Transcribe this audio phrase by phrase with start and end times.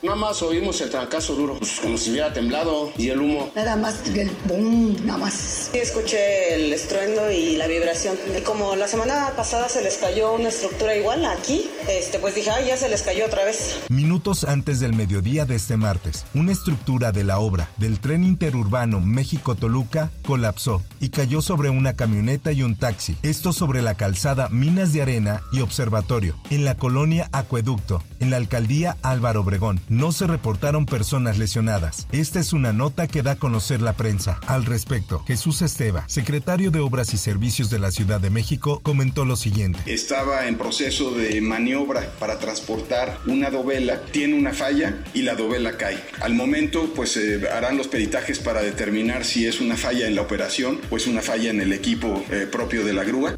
[0.00, 3.50] Nada más oímos el trancazo duro, pues, como si hubiera temblado y el humo.
[3.56, 5.70] Nada más el boom, nada más.
[5.72, 8.16] Sí, escuché el estruendo y la vibración.
[8.38, 12.50] Y como la semana pasada se les cayó una estructura igual aquí, este, pues dije,
[12.50, 13.80] ay, ya se les cayó otra vez.
[13.88, 19.00] Minutos antes del mediodía de este martes, una estructura de la obra del tren interurbano
[19.00, 23.16] México-Toluca colapsó y cayó sobre una camioneta y un taxi.
[23.22, 28.36] Esto sobre la calzada Minas de Arena y Observatorio, en la colonia Acueducto, en la
[28.36, 29.80] alcaldía Álvaro Obregón.
[29.88, 32.06] No se reportaron personas lesionadas.
[32.12, 34.38] Esta es una nota que da a conocer la prensa.
[34.46, 39.24] Al respecto, Jesús Esteva, secretario de Obras y Servicios de la Ciudad de México, comentó
[39.24, 39.80] lo siguiente.
[39.86, 45.76] Estaba en proceso de maniobra para transportar una dovela, tiene una falla y la dovela
[45.76, 45.98] cae.
[46.20, 50.22] Al momento, pues eh, harán los peritajes para determinar si es una falla en la
[50.22, 53.34] operación o es una falla en el equipo eh, propio de la grúa.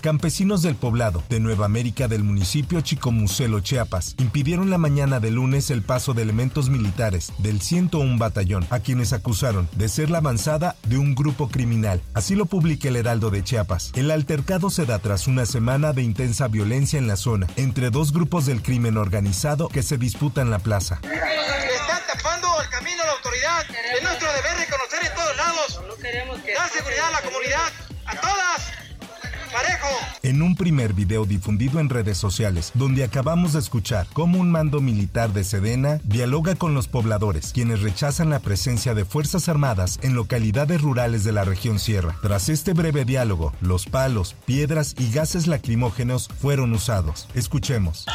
[0.00, 5.70] Campesinos del poblado de Nueva América del municipio Chicomucelo, Chiapas, impidieron la mañana de lunes
[5.70, 10.76] el paso de elementos militares del 101 Batallón, a quienes acusaron de ser la avanzada
[10.84, 12.00] de un grupo criminal.
[12.14, 13.92] Así lo publica el Heraldo de Chiapas.
[13.94, 18.12] El altercado se da tras una semana de intensa violencia en la zona, entre dos
[18.12, 21.00] grupos del crimen organizado que se disputan la plaza.
[21.02, 23.66] Están tapando el camino a la autoridad.
[23.94, 25.80] Es nuestro deber reconocer en todos lados.
[26.56, 27.89] Dar seguridad a la comunidad.
[30.22, 34.80] En un primer video difundido en redes sociales, donde acabamos de escuchar cómo un mando
[34.80, 40.14] militar de Sedena dialoga con los pobladores, quienes rechazan la presencia de Fuerzas Armadas en
[40.14, 42.16] localidades rurales de la región Sierra.
[42.22, 47.28] Tras este breve diálogo, los palos, piedras y gases lacrimógenos fueron usados.
[47.34, 48.06] Escuchemos.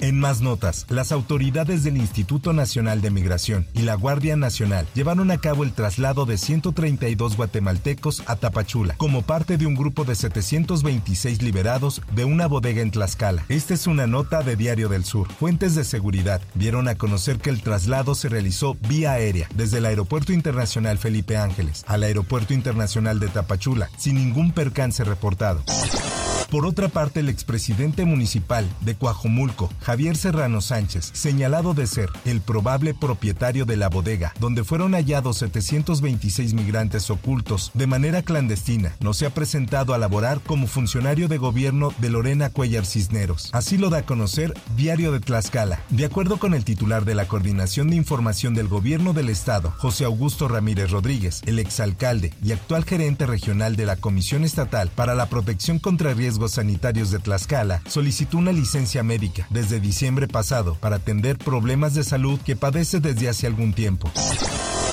[0.00, 5.30] En más notas, las autoridades del Instituto Nacional de Migración y la Guardia Nacional llevaron
[5.30, 10.14] a cabo el traslado de 132 guatemaltecos a Tapachula como parte de un grupo de
[10.14, 13.44] 726 liberados de una bodega en Tlaxcala.
[13.50, 15.30] Esta es una nota de Diario del Sur.
[15.34, 19.84] Fuentes de seguridad dieron a conocer que el traslado se realizó vía aérea desde el
[19.84, 25.62] Aeropuerto Internacional Felipe Ángeles al Aeropuerto Internacional de Tapachula sin ningún percance reportado.
[26.50, 32.40] Por otra parte, el expresidente municipal de Coajomulco, Javier Serrano Sánchez, señalado de ser el
[32.40, 39.14] probable propietario de la bodega, donde fueron hallados 726 migrantes ocultos de manera clandestina, no
[39.14, 43.50] se ha presentado a laborar como funcionario de gobierno de Lorena Cuellar Cisneros.
[43.52, 45.84] Así lo da a conocer Diario de Tlaxcala.
[45.90, 50.04] De acuerdo con el titular de la Coordinación de Información del Gobierno del Estado, José
[50.04, 55.26] Augusto Ramírez Rodríguez, el exalcalde y actual gerente regional de la Comisión Estatal para la
[55.26, 61.38] Protección contra Riesgos Sanitarios de Tlaxcala, solicitó una licencia médica desde diciembre pasado para atender
[61.38, 64.10] problemas de salud que padece desde hace algún tiempo.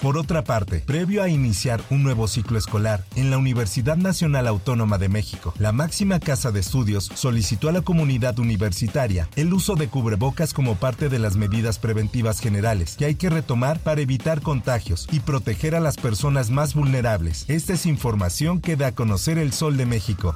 [0.02, 5.00] Por otra parte, previo a iniciar un nuevo ciclo escolar en la Universidad Nacional Autónoma
[5.00, 9.88] de México, la máxima casa de estudios solicitó a la comunidad universitaria el uso de
[9.88, 15.08] cubrebocas como parte de las medidas preventivas generales que hay que retomar para evitar contagios
[15.12, 17.46] y proteger a las personas más vulnerables.
[17.48, 20.36] Esta es información que da a conocer el Sol de México.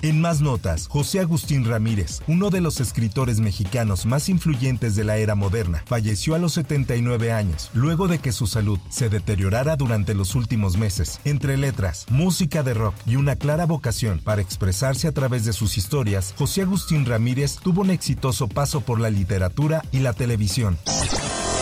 [0.00, 5.16] En más notas, José Agustín Ramírez, uno de los escritores mexicanos más influyentes de la
[5.16, 10.14] era moderna, falleció a los 79 años, luego de que su salud se deteriorara durante
[10.14, 11.20] los últimos meses.
[11.24, 15.76] Entre letras, música de rock y una clara vocación para expresarse a través de sus
[15.76, 20.78] historias, José Agustín Ramírez tuvo un exitoso paso por la literatura y la televisión.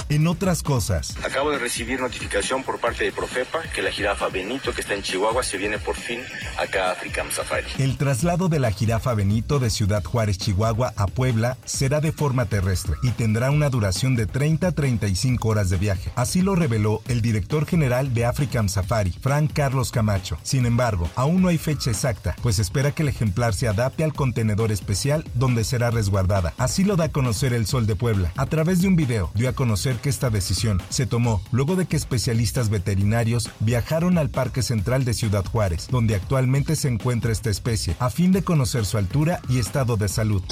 [0.08, 4.72] En otras cosas, Acabo de recibir notificación por parte de Profepa que la jirafa Benito,
[4.72, 6.20] que está en Chihuahua, se viene por fin
[6.60, 7.66] acá a Africam Safari.
[7.78, 12.46] el traslado de la jirafa Benito de Ciudad Juárez, Chihuahua a Puebla será de forma
[12.46, 16.12] terrestre y tendrá una duración de 30 a 35 horas de viaje.
[16.14, 20.38] Así lo reveló el director general de Africam Safari, Frank Carlos Camacho.
[20.44, 24.12] Sin embargo, aún no hay fecha exacta, pues espera que el ejemplar se adapte al
[24.12, 26.54] contenedor especial donde será resguardada.
[26.58, 28.32] Así lo da a conocer el Sol de Puebla.
[28.36, 31.86] A través de un video dio a conocer que esta decisión se tomó luego de
[31.86, 37.50] que especialistas veterinarios viajaron al Parque Central de Ciudad Juárez, donde actualmente se encuentra esta
[37.50, 40.42] especie, a fin de conocer su altura y estado de salud.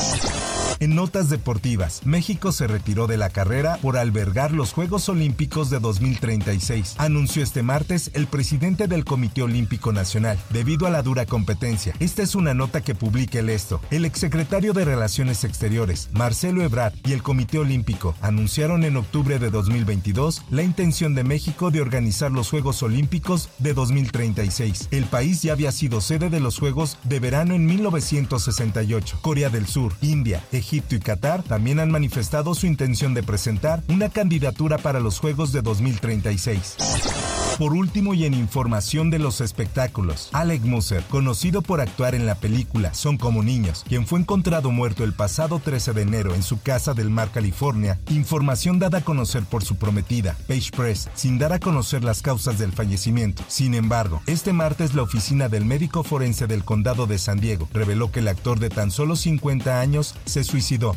[0.81, 5.79] En notas deportivas, México se retiró de la carrera por albergar los Juegos Olímpicos de
[5.79, 11.95] 2036, anunció este martes el presidente del Comité Olímpico Nacional, debido a la dura competencia.
[12.01, 13.81] Esta es una nota que publica el esto.
[13.91, 19.51] El exsecretario de Relaciones Exteriores, Marcelo Ebrard, y el Comité Olímpico anunciaron en octubre de
[19.51, 24.89] 2022 la intención de México de organizar los Juegos Olímpicos de 2036.
[24.91, 29.19] El país ya había sido sede de los Juegos de verano en 1968.
[29.23, 34.09] Corea del Sur, India, Egipto y Qatar también han manifestado su intención de presentar una
[34.09, 37.34] candidatura para los Juegos de 2036.
[37.59, 42.35] Por último y en información de los espectáculos, Alec Musser, conocido por actuar en la
[42.35, 46.61] película Son como niños, quien fue encontrado muerto el pasado 13 de enero en su
[46.61, 51.53] casa del Mar, California, información dada a conocer por su prometida, Page Press, sin dar
[51.53, 53.45] a conocer las causas del fallecimiento.
[53.47, 58.11] Sin embargo, este martes la oficina del médico forense del condado de San Diego reveló
[58.11, 60.97] que el actor de tan solo 50 años se suicidó.